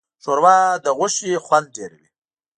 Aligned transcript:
ښوروا 0.23 0.57
د 0.83 0.85
غوښې 0.97 1.31
خوند 1.45 1.67
ډېروي. 1.75 2.07